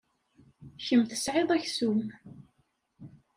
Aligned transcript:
Kemm 0.85 1.01
tesɛid 1.09 1.49
aksum. 1.55 2.01